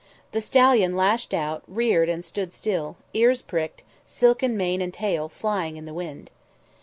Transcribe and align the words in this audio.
The 0.31 0.41
stallion 0.41 0.95
lashed 0.97 1.31
out, 1.31 1.61
reared 1.67 2.09
and 2.09 2.25
stood 2.25 2.53
still, 2.53 2.97
ears 3.13 3.43
pricked, 3.43 3.83
silken 4.03 4.57
mane 4.57 4.81
and 4.81 4.91
tail 4.91 5.29
flying 5.29 5.77
in 5.77 5.85
the 5.85 5.93
wind. 5.93 6.31